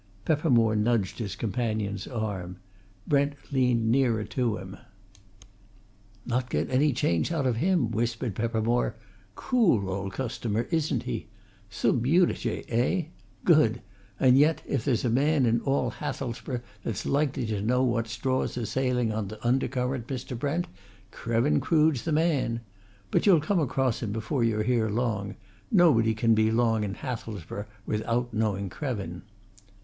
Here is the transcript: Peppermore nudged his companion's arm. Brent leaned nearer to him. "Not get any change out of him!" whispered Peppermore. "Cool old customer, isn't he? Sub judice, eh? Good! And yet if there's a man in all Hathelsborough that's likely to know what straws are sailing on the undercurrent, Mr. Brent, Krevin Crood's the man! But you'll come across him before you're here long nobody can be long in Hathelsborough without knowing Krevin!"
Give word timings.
Peppermore 0.25 0.75
nudged 0.75 1.19
his 1.19 1.35
companion's 1.35 2.07
arm. 2.07 2.57
Brent 3.05 3.35
leaned 3.53 3.91
nearer 3.91 4.23
to 4.23 4.57
him. 4.57 4.77
"Not 6.25 6.49
get 6.49 6.71
any 6.71 6.91
change 6.91 7.31
out 7.31 7.45
of 7.45 7.57
him!" 7.57 7.91
whispered 7.91 8.33
Peppermore. 8.33 8.95
"Cool 9.35 9.87
old 9.91 10.11
customer, 10.11 10.63
isn't 10.71 11.03
he? 11.03 11.27
Sub 11.69 12.03
judice, 12.03 12.47
eh? 12.47 13.03
Good! 13.45 13.83
And 14.19 14.39
yet 14.39 14.63
if 14.65 14.83
there's 14.83 15.05
a 15.05 15.09
man 15.11 15.45
in 15.45 15.61
all 15.61 15.91
Hathelsborough 15.91 16.61
that's 16.83 17.05
likely 17.05 17.45
to 17.45 17.61
know 17.61 17.83
what 17.83 18.07
straws 18.07 18.57
are 18.57 18.65
sailing 18.65 19.11
on 19.13 19.27
the 19.27 19.45
undercurrent, 19.47 20.07
Mr. 20.07 20.35
Brent, 20.35 20.65
Krevin 21.11 21.59
Crood's 21.59 22.05
the 22.05 22.11
man! 22.11 22.61
But 23.11 23.27
you'll 23.27 23.39
come 23.39 23.59
across 23.59 24.01
him 24.01 24.11
before 24.11 24.43
you're 24.43 24.63
here 24.63 24.89
long 24.89 25.35
nobody 25.71 26.15
can 26.15 26.33
be 26.33 26.49
long 26.49 26.83
in 26.83 26.95
Hathelsborough 26.95 27.67
without 27.85 28.33
knowing 28.33 28.67
Krevin!" 28.67 29.21